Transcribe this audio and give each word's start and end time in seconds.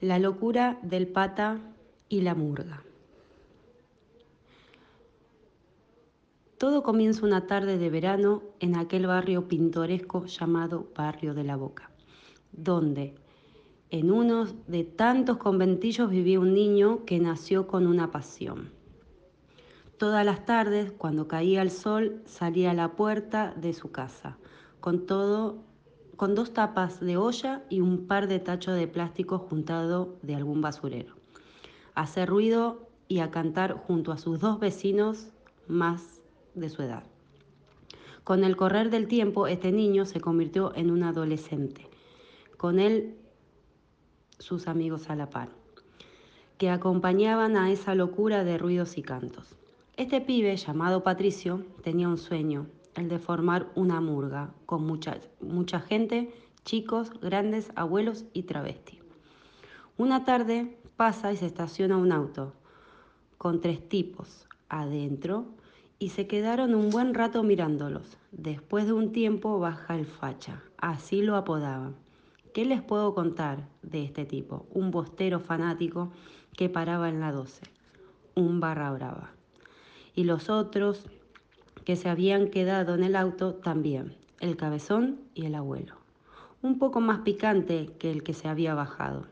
La 0.00 0.20
locura 0.20 0.78
del 0.82 1.08
pata 1.08 1.58
y 2.08 2.20
la 2.20 2.36
murga. 2.36 2.84
Todo 6.56 6.84
comienza 6.84 7.26
una 7.26 7.48
tarde 7.48 7.78
de 7.78 7.90
verano 7.90 8.44
en 8.60 8.76
aquel 8.76 9.08
barrio 9.08 9.48
pintoresco 9.48 10.26
llamado 10.26 10.86
Barrio 10.94 11.34
de 11.34 11.42
la 11.42 11.56
Boca, 11.56 11.90
donde 12.52 13.16
en 13.90 14.12
uno 14.12 14.46
de 14.68 14.84
tantos 14.84 15.38
conventillos 15.38 16.10
vivía 16.10 16.38
un 16.38 16.54
niño 16.54 17.04
que 17.04 17.18
nació 17.18 17.66
con 17.66 17.88
una 17.88 18.12
pasión. 18.12 18.70
Todas 19.98 20.24
las 20.24 20.46
tardes, 20.46 20.92
cuando 20.92 21.26
caía 21.26 21.60
el 21.60 21.72
sol, 21.72 22.22
salía 22.24 22.70
a 22.70 22.74
la 22.74 22.92
puerta 22.92 23.52
de 23.56 23.72
su 23.72 23.90
casa, 23.90 24.38
con 24.78 25.06
todo 25.06 25.64
con 26.18 26.34
dos 26.34 26.52
tapas 26.52 26.98
de 26.98 27.16
olla 27.16 27.62
y 27.70 27.80
un 27.80 28.08
par 28.08 28.26
de 28.26 28.40
tachos 28.40 28.74
de 28.74 28.88
plástico 28.88 29.38
juntado 29.38 30.16
de 30.22 30.34
algún 30.34 30.60
basurero. 30.60 31.14
A 31.94 32.02
hacer 32.02 32.28
ruido 32.28 32.88
y 33.06 33.20
a 33.20 33.30
cantar 33.30 33.74
junto 33.74 34.10
a 34.10 34.18
sus 34.18 34.40
dos 34.40 34.58
vecinos 34.58 35.28
más 35.68 36.20
de 36.56 36.70
su 36.70 36.82
edad. 36.82 37.04
Con 38.24 38.42
el 38.42 38.56
correr 38.56 38.90
del 38.90 39.06
tiempo, 39.06 39.46
este 39.46 39.70
niño 39.70 40.06
se 40.06 40.20
convirtió 40.20 40.74
en 40.74 40.90
un 40.90 41.04
adolescente. 41.04 41.88
Con 42.56 42.80
él, 42.80 43.16
sus 44.40 44.66
amigos 44.66 45.10
a 45.10 45.14
la 45.14 45.30
par, 45.30 45.50
que 46.58 46.68
acompañaban 46.68 47.56
a 47.56 47.70
esa 47.70 47.94
locura 47.94 48.42
de 48.42 48.58
ruidos 48.58 48.98
y 48.98 49.02
cantos. 49.02 49.54
Este 49.96 50.20
pibe, 50.20 50.56
llamado 50.56 51.04
Patricio, 51.04 51.64
tenía 51.84 52.08
un 52.08 52.18
sueño, 52.18 52.66
el 52.98 53.08
de 53.08 53.18
formar 53.18 53.68
una 53.74 54.00
murga 54.00 54.52
con 54.66 54.84
mucha, 54.84 55.18
mucha 55.40 55.80
gente, 55.80 56.32
chicos, 56.64 57.10
grandes, 57.20 57.70
abuelos 57.74 58.24
y 58.32 58.42
travesti. 58.42 58.98
Una 59.96 60.24
tarde 60.24 60.78
pasa 60.96 61.32
y 61.32 61.36
se 61.36 61.46
estaciona 61.46 61.96
un 61.96 62.12
auto 62.12 62.52
con 63.36 63.60
tres 63.60 63.88
tipos 63.88 64.46
adentro 64.68 65.46
y 65.98 66.10
se 66.10 66.26
quedaron 66.26 66.74
un 66.74 66.90
buen 66.90 67.14
rato 67.14 67.42
mirándolos. 67.42 68.16
Después 68.30 68.86
de 68.86 68.92
un 68.92 69.12
tiempo 69.12 69.58
baja 69.58 69.96
el 69.96 70.06
facha, 70.06 70.62
así 70.76 71.22
lo 71.22 71.36
apodaban. 71.36 71.96
¿Qué 72.54 72.64
les 72.64 72.82
puedo 72.82 73.14
contar 73.14 73.68
de 73.82 74.04
este 74.04 74.24
tipo? 74.24 74.66
Un 74.72 74.90
bostero 74.90 75.40
fanático 75.40 76.10
que 76.56 76.68
paraba 76.68 77.08
en 77.08 77.20
la 77.20 77.32
12, 77.32 77.62
un 78.34 78.60
barra 78.60 78.90
brava. 78.90 79.30
Y 80.14 80.24
los 80.24 80.50
otros 80.50 81.06
que 81.88 81.96
se 81.96 82.10
habían 82.10 82.48
quedado 82.48 82.94
en 82.96 83.02
el 83.02 83.16
auto 83.16 83.54
también, 83.54 84.14
el 84.40 84.58
cabezón 84.58 85.22
y 85.32 85.46
el 85.46 85.54
abuelo. 85.54 85.94
Un 86.60 86.78
poco 86.78 87.00
más 87.00 87.20
picante 87.20 87.88
que 87.98 88.10
el 88.10 88.22
que 88.22 88.34
se 88.34 88.46
había 88.46 88.74
bajado. 88.74 89.26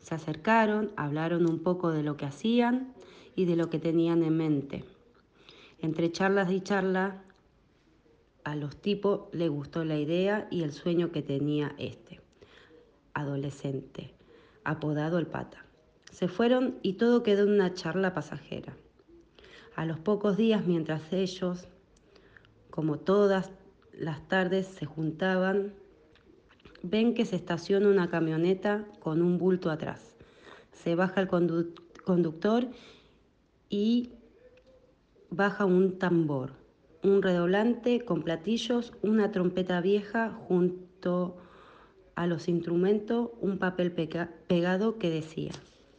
Se 0.00 0.16
acercaron, 0.16 0.90
hablaron 0.96 1.48
un 1.48 1.60
poco 1.60 1.92
de 1.92 2.02
lo 2.02 2.16
que 2.16 2.26
hacían 2.26 2.92
y 3.36 3.44
de 3.44 3.54
lo 3.54 3.70
que 3.70 3.78
tenían 3.78 4.24
en 4.24 4.36
mente. 4.36 4.84
Entre 5.78 6.10
charlas 6.10 6.50
y 6.50 6.60
charlas, 6.60 7.14
a 8.42 8.56
los 8.56 8.74
tipos 8.74 9.32
le 9.32 9.48
gustó 9.48 9.84
la 9.84 9.96
idea 9.96 10.48
y 10.50 10.64
el 10.64 10.72
sueño 10.72 11.12
que 11.12 11.22
tenía 11.22 11.76
este, 11.78 12.20
adolescente, 13.14 14.14
apodado 14.64 15.20
el 15.20 15.28
pata. 15.28 15.64
Se 16.10 16.26
fueron 16.26 16.74
y 16.82 16.94
todo 16.94 17.22
quedó 17.22 17.44
en 17.44 17.52
una 17.52 17.72
charla 17.72 18.14
pasajera. 18.14 18.74
A 19.76 19.84
los 19.84 20.00
pocos 20.00 20.36
días, 20.36 20.66
mientras 20.66 21.12
ellos, 21.12 21.68
como 22.70 22.98
todas 22.98 23.50
las 23.92 24.26
tardes, 24.28 24.66
se 24.66 24.86
juntaban, 24.86 25.74
ven 26.82 27.14
que 27.14 27.24
se 27.24 27.36
estaciona 27.36 27.88
una 27.88 28.08
camioneta 28.08 28.86
con 29.00 29.22
un 29.22 29.38
bulto 29.38 29.70
atrás. 29.70 30.16
Se 30.72 30.94
baja 30.94 31.20
el 31.20 31.28
conductor 31.28 32.68
y 33.68 34.12
baja 35.30 35.64
un 35.64 35.98
tambor, 35.98 36.52
un 37.02 37.22
redoblante 37.22 38.04
con 38.04 38.22
platillos, 38.22 38.92
una 39.02 39.30
trompeta 39.30 39.80
vieja 39.80 40.30
junto 40.30 41.36
a 42.14 42.26
los 42.26 42.48
instrumentos, 42.48 43.30
un 43.40 43.58
papel 43.58 43.92
pegado 43.92 44.98
que 44.98 45.10
decía, 45.10 45.52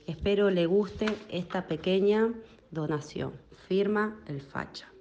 espero 0.07 0.49
le 0.49 0.65
guste 0.65 1.07
esta 1.29 1.67
pequeña 1.67 2.33
donación, 2.71 3.33
firma 3.67 4.19
el 4.27 4.41
facha. 4.41 4.91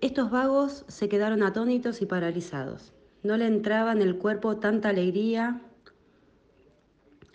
Estos 0.00 0.30
vagos 0.30 0.84
se 0.88 1.08
quedaron 1.08 1.42
atónitos 1.42 2.02
y 2.02 2.06
paralizados. 2.06 2.92
No 3.22 3.36
le 3.36 3.46
entraba 3.46 3.92
en 3.92 4.02
el 4.02 4.16
cuerpo 4.16 4.58
tanta 4.58 4.90
alegría 4.90 5.60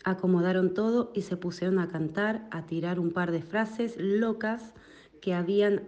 acomodaron 0.04 0.74
todo 0.74 1.12
y 1.14 1.22
se 1.22 1.38
pusieron 1.38 1.80
a 1.80 1.88
cantar, 1.88 2.48
a 2.52 2.66
tirar 2.66 3.00
un 3.00 3.12
par 3.12 3.32
de 3.32 3.42
frases 3.42 3.96
locas 3.98 4.74
que 5.22 5.34
habían 5.34 5.84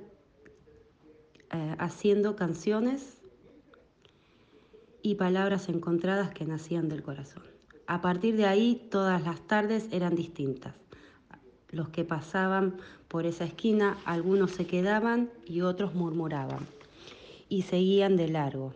eh, 1.51 1.75
haciendo 1.79 2.35
canciones 2.35 3.21
y 5.01 5.15
palabras 5.15 5.69
encontradas 5.69 6.31
que 6.31 6.45
nacían 6.45 6.89
del 6.89 7.03
corazón. 7.03 7.43
A 7.87 8.01
partir 8.01 8.35
de 8.37 8.45
ahí 8.45 8.87
todas 8.89 9.21
las 9.23 9.45
tardes 9.45 9.87
eran 9.91 10.15
distintas. 10.15 10.73
Los 11.69 11.89
que 11.89 12.03
pasaban 12.03 12.77
por 13.07 13.25
esa 13.25 13.45
esquina, 13.45 13.97
algunos 14.05 14.51
se 14.51 14.65
quedaban 14.65 15.29
y 15.45 15.61
otros 15.61 15.93
murmuraban 15.93 16.67
y 17.49 17.63
seguían 17.63 18.17
de 18.17 18.27
largo. 18.27 18.73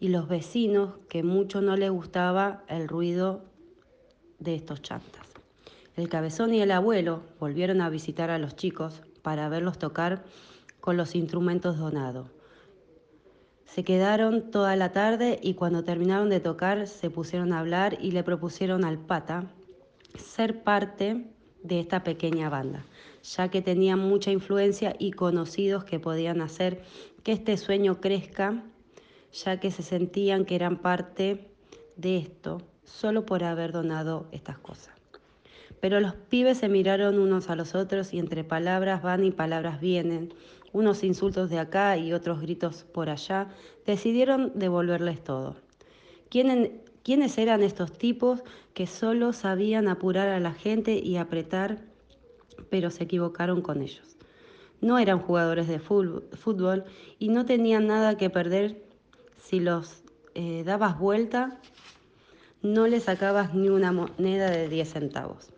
Y 0.00 0.08
los 0.08 0.28
vecinos, 0.28 0.94
que 1.08 1.22
mucho 1.22 1.60
no 1.60 1.76
les 1.76 1.90
gustaba 1.90 2.62
el 2.68 2.88
ruido 2.88 3.44
de 4.38 4.54
estos 4.54 4.82
chantas. 4.82 5.26
El 5.96 6.08
cabezón 6.08 6.52
y 6.52 6.60
el 6.60 6.72
abuelo 6.72 7.22
volvieron 7.38 7.80
a 7.80 7.88
visitar 7.88 8.30
a 8.30 8.38
los 8.38 8.56
chicos 8.56 9.02
para 9.22 9.48
verlos 9.48 9.78
tocar 9.78 10.24
con 10.80 10.96
los 10.96 11.14
instrumentos 11.14 11.78
donados. 11.78 12.28
Se 13.64 13.84
quedaron 13.84 14.50
toda 14.50 14.76
la 14.76 14.92
tarde 14.92 15.38
y 15.42 15.54
cuando 15.54 15.84
terminaron 15.84 16.28
de 16.30 16.40
tocar 16.40 16.86
se 16.86 17.10
pusieron 17.10 17.52
a 17.52 17.60
hablar 17.60 17.96
y 18.00 18.10
le 18.10 18.22
propusieron 18.22 18.84
al 18.84 18.98
pata 18.98 19.50
ser 20.16 20.62
parte 20.62 21.33
de 21.64 21.80
esta 21.80 22.04
pequeña 22.04 22.48
banda, 22.48 22.84
ya 23.22 23.48
que 23.48 23.62
tenían 23.62 23.98
mucha 23.98 24.30
influencia 24.30 24.94
y 24.98 25.10
conocidos 25.10 25.82
que 25.84 25.98
podían 25.98 26.40
hacer 26.40 26.82
que 27.24 27.32
este 27.32 27.56
sueño 27.56 28.00
crezca, 28.00 28.62
ya 29.32 29.58
que 29.58 29.72
se 29.72 29.82
sentían 29.82 30.44
que 30.44 30.54
eran 30.54 30.76
parte 30.76 31.48
de 31.96 32.18
esto 32.18 32.62
solo 32.84 33.24
por 33.26 33.42
haber 33.42 33.72
donado 33.72 34.28
estas 34.30 34.58
cosas. 34.58 34.94
Pero 35.80 36.00
los 36.00 36.14
pibes 36.14 36.58
se 36.58 36.68
miraron 36.68 37.18
unos 37.18 37.48
a 37.48 37.56
los 37.56 37.74
otros 37.74 38.12
y 38.12 38.18
entre 38.18 38.44
palabras 38.44 39.02
van 39.02 39.24
y 39.24 39.30
palabras 39.30 39.80
vienen, 39.80 40.34
unos 40.72 41.02
insultos 41.02 41.50
de 41.50 41.58
acá 41.58 41.96
y 41.96 42.12
otros 42.12 42.40
gritos 42.40 42.84
por 42.84 43.08
allá, 43.08 43.48
decidieron 43.86 44.52
devolverles 44.54 45.22
todo. 45.24 45.56
¿Quiénes 47.04 47.36
eran 47.36 47.62
estos 47.62 47.92
tipos 47.92 48.42
que 48.72 48.86
solo 48.86 49.34
sabían 49.34 49.88
apurar 49.88 50.30
a 50.30 50.40
la 50.40 50.54
gente 50.54 50.94
y 50.94 51.18
apretar, 51.18 51.84
pero 52.70 52.90
se 52.90 53.04
equivocaron 53.04 53.60
con 53.60 53.82
ellos? 53.82 54.16
No 54.80 54.98
eran 54.98 55.18
jugadores 55.18 55.68
de 55.68 55.80
fútbol 55.80 56.84
y 57.18 57.28
no 57.28 57.44
tenían 57.44 57.86
nada 57.86 58.16
que 58.16 58.30
perder 58.30 58.82
si 59.36 59.60
los 59.60 60.02
eh, 60.34 60.62
dabas 60.64 60.98
vuelta 60.98 61.60
no 62.62 62.86
le 62.86 63.00
sacabas 63.00 63.54
ni 63.54 63.68
una 63.68 63.92
moneda 63.92 64.50
de 64.50 64.70
10 64.70 64.90
centavos. 64.90 65.50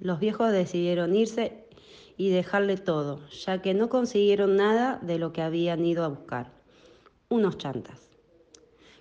Los 0.00 0.20
viejos 0.20 0.50
decidieron 0.52 1.14
irse 1.14 1.66
y 2.16 2.30
dejarle 2.30 2.78
todo, 2.78 3.20
ya 3.28 3.60
que 3.60 3.74
no 3.74 3.90
consiguieron 3.90 4.56
nada 4.56 4.98
de 5.02 5.18
lo 5.18 5.34
que 5.34 5.42
habían 5.42 5.84
ido 5.84 6.02
a 6.02 6.08
buscar. 6.08 6.50
Unos 7.28 7.58
chantas. 7.58 8.08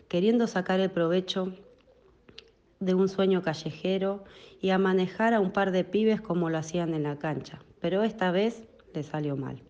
Queriendo 0.10 0.48
sacar 0.48 0.82
el 0.82 0.92
provecho 0.92 1.54
de 2.80 2.94
un 2.94 3.10
sueño 3.10 3.42
callejero 3.42 4.24
y 4.62 4.70
a 4.70 4.78
manejar 4.78 5.34
a 5.34 5.40
un 5.40 5.52
par 5.52 5.72
de 5.72 5.84
pibes 5.84 6.22
como 6.22 6.50
lo 6.50 6.58
hacían 6.58 6.94
en 6.94 7.04
la 7.04 7.18
cancha, 7.18 7.60
pero 7.80 8.04
esta 8.04 8.32
vez 8.32 8.64
le 8.94 9.04
salió 9.04 9.36
mal. 9.36 9.62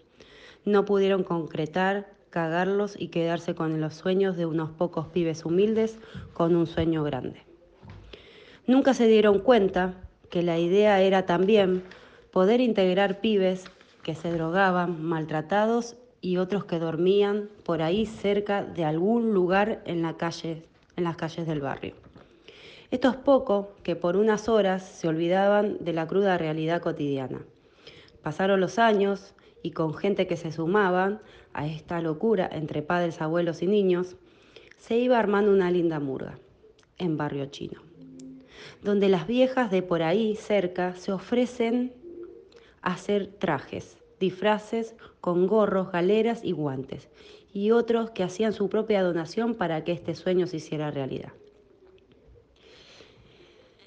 No 0.65 0.85
pudieron 0.85 1.23
concretar, 1.23 2.09
cagarlos 2.29 2.95
y 2.99 3.07
quedarse 3.07 3.55
con 3.55 3.79
los 3.79 3.95
sueños 3.95 4.35
de 4.35 4.45
unos 4.45 4.71
pocos 4.71 5.07
pibes 5.07 5.45
humildes 5.45 5.97
con 6.33 6.55
un 6.55 6.67
sueño 6.67 7.03
grande. 7.03 7.41
Nunca 8.65 8.93
se 8.93 9.07
dieron 9.07 9.39
cuenta 9.39 9.93
que 10.29 10.43
la 10.43 10.59
idea 10.59 11.01
era 11.01 11.25
también 11.25 11.83
poder 12.31 12.59
integrar 12.59 13.21
pibes 13.21 13.65
que 14.03 14.13
se 14.13 14.31
drogaban, 14.31 15.03
maltratados 15.03 15.95
y 16.21 16.37
otros 16.37 16.65
que 16.65 16.79
dormían 16.79 17.49
por 17.63 17.81
ahí 17.81 18.05
cerca 18.05 18.63
de 18.63 18.83
algún 18.83 19.33
lugar 19.33 19.81
en, 19.85 20.05
en 20.05 21.03
las 21.03 21.15
calles 21.15 21.47
del 21.47 21.61
barrio. 21.61 21.95
Estos 22.89 23.17
pocos 23.17 23.67
que 23.83 23.97
por 23.97 24.15
unas 24.15 24.47
horas 24.47 24.81
se 24.81 25.09
olvidaban 25.09 25.77
de 25.81 25.91
la 25.91 26.07
cruda 26.07 26.37
realidad 26.37 26.81
cotidiana. 26.81 27.45
Pasaron 28.23 28.61
los 28.61 28.79
años 28.79 29.33
y 29.61 29.71
con 29.71 29.93
gente 29.93 30.25
que 30.25 30.37
se 30.37 30.53
sumaban 30.53 31.19
a 31.53 31.67
esta 31.67 31.99
locura 31.99 32.47
entre 32.49 32.81
padres, 32.81 33.21
abuelos 33.21 33.61
y 33.61 33.67
niños, 33.67 34.15
se 34.77 34.97
iba 34.97 35.19
armando 35.19 35.51
una 35.51 35.69
linda 35.69 35.99
murga 35.99 36.39
en 36.97 37.17
barrio 37.17 37.47
chino. 37.47 37.81
donde 38.83 39.09
las 39.09 39.27
viejas 39.27 39.69
de 39.71 39.81
por 39.81 40.01
ahí 40.01 40.35
cerca 40.35 40.95
se 40.95 41.11
ofrecen 41.11 41.93
a 42.81 42.93
hacer 42.93 43.27
trajes, 43.27 43.97
disfraces 44.19 44.95
con 45.19 45.47
gorros, 45.47 45.91
galeras 45.91 46.43
y 46.43 46.53
guantes, 46.53 47.09
y 47.51 47.71
otros 47.71 48.11
que 48.11 48.23
hacían 48.23 48.53
su 48.53 48.69
propia 48.69 49.03
donación 49.03 49.55
para 49.55 49.83
que 49.83 49.91
este 49.91 50.15
sueño 50.15 50.47
se 50.47 50.57
hiciera 50.57 50.91
realidad. 50.91 51.33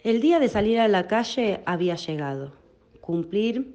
El 0.03 0.23
día 0.23 0.39
de 0.39 0.49
salir 0.49 0.81
a 0.81 0.89
la 0.89 1.07
calle 1.09 1.61
había 1.67 1.95
llegado, 1.95 2.55
cumplir 3.03 3.75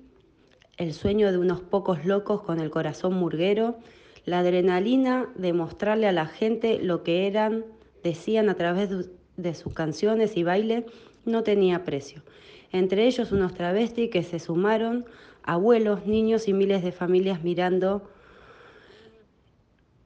el 0.77 0.94
sueño 0.94 1.31
de 1.31 1.38
unos 1.38 1.62
pocos 1.62 2.04
locos 2.04 2.42
con 2.42 2.60
el 2.60 2.72
corazón 2.72 3.13
murguero, 3.13 3.77
la 4.25 4.39
adrenalina 4.39 5.30
de 5.36 5.54
mostrarle 5.54 6.07
a 6.07 6.12
la 6.12 6.25
gente 6.25 6.80
lo 6.80 7.04
que 7.04 7.27
eran, 7.27 7.63
decían 8.04 8.50
a 8.50 8.56
través 8.56 8.89
de 9.38 9.54
sus 9.54 9.72
canciones 9.75 10.36
y 10.36 10.42
baile, 10.42 10.88
no 11.25 11.44
tenía 11.44 11.83
precio. 11.83 12.24
Entre 12.72 13.06
ellos 13.06 13.31
unos 13.31 13.54
travestis 13.54 14.10
que 14.10 14.24
se 14.24 14.39
sumaron, 14.39 15.06
abuelos, 15.44 16.07
niños 16.07 16.48
y 16.48 16.54
miles 16.54 16.81
de 16.83 16.92
familias 16.92 17.44
mirando 17.44 18.10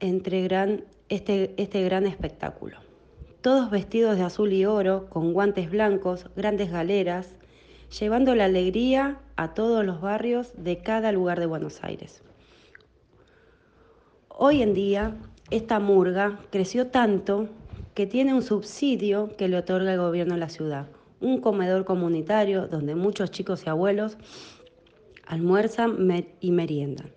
entre 0.00 0.42
gran, 0.42 0.84
este, 1.08 1.54
este 1.56 1.82
gran 1.82 2.06
espectáculo. 2.06 2.89
Todos 3.40 3.70
vestidos 3.70 4.18
de 4.18 4.22
azul 4.22 4.52
y 4.52 4.66
oro, 4.66 5.08
con 5.08 5.32
guantes 5.32 5.70
blancos, 5.70 6.26
grandes 6.36 6.70
galeras, 6.70 7.34
llevando 7.98 8.34
la 8.34 8.44
alegría 8.44 9.18
a 9.36 9.54
todos 9.54 9.82
los 9.82 10.02
barrios 10.02 10.52
de 10.58 10.82
cada 10.82 11.10
lugar 11.10 11.40
de 11.40 11.46
Buenos 11.46 11.82
Aires. 11.82 12.22
Hoy 14.28 14.60
en 14.60 14.74
día, 14.74 15.16
esta 15.48 15.80
murga 15.80 16.38
creció 16.50 16.88
tanto 16.88 17.48
que 17.94 18.06
tiene 18.06 18.34
un 18.34 18.42
subsidio 18.42 19.34
que 19.38 19.48
le 19.48 19.56
otorga 19.56 19.94
el 19.94 20.00
gobierno 20.00 20.34
de 20.34 20.40
la 20.40 20.50
ciudad, 20.50 20.88
un 21.22 21.40
comedor 21.40 21.86
comunitario 21.86 22.68
donde 22.68 22.94
muchos 22.94 23.30
chicos 23.30 23.64
y 23.64 23.70
abuelos 23.70 24.18
almuerzan 25.26 25.96
y 26.40 26.50
meriendan. 26.50 27.10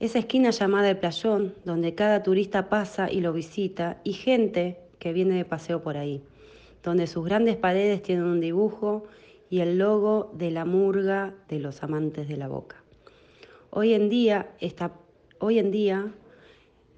Esa 0.00 0.20
esquina 0.20 0.50
llamada 0.50 0.88
el 0.88 0.98
Playón, 0.98 1.54
donde 1.66 1.94
cada 1.94 2.22
turista 2.22 2.70
pasa 2.70 3.10
y 3.12 3.20
lo 3.20 3.34
visita, 3.34 4.00
y 4.04 4.14
gente 4.14 4.83
que 5.04 5.12
viene 5.12 5.34
de 5.34 5.44
paseo 5.44 5.82
por 5.82 5.98
ahí, 5.98 6.22
donde 6.82 7.06
sus 7.06 7.26
grandes 7.26 7.56
paredes 7.56 8.02
tienen 8.02 8.24
un 8.24 8.40
dibujo 8.40 9.04
y 9.50 9.60
el 9.60 9.76
logo 9.76 10.30
de 10.32 10.50
la 10.50 10.64
murga 10.64 11.34
de 11.46 11.58
los 11.58 11.82
amantes 11.82 12.26
de 12.26 12.38
la 12.38 12.48
boca. 12.48 12.82
Hoy 13.68 13.92
en 13.92 14.08
día, 14.08 14.48
hoy 15.40 15.58
en 15.58 15.70
día 15.70 16.10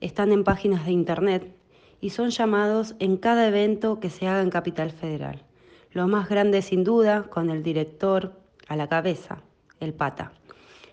están 0.01 0.31
en 0.31 0.45
páginas 0.45 0.87
de 0.87 0.93
internet 0.93 1.53
y 2.01 2.11
son 2.11 2.31
llamados 2.31 2.95
en 3.01 3.17
cada 3.17 3.49
evento 3.49 3.99
que 3.99 4.09
se 4.09 4.29
haga 4.29 4.41
en 4.41 4.51
Capital 4.51 4.93
Federal. 4.93 5.43
Lo 5.91 6.07
más 6.07 6.29
grande 6.29 6.63
sin 6.63 6.85
duda, 6.85 7.25
con 7.25 7.51
el 7.51 7.65
director 7.65 8.35
a 8.69 8.77
la 8.77 8.89
cabeza, 8.89 9.43
el 9.81 9.95
pata. 9.95 10.31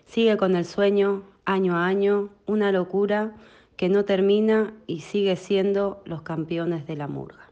Sigue 0.04 0.36
con 0.36 0.56
el 0.56 0.64
sueño 0.64 1.22
año 1.44 1.76
a 1.76 1.86
año, 1.86 2.30
una 2.46 2.72
locura 2.72 3.34
que 3.76 3.88
no 3.88 4.04
termina 4.04 4.74
y 4.86 5.00
sigue 5.00 5.36
siendo 5.36 6.02
los 6.04 6.22
campeones 6.22 6.86
de 6.86 6.96
la 6.96 7.08
murga. 7.08 7.43